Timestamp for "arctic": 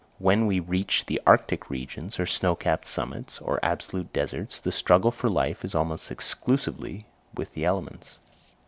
1.27-1.69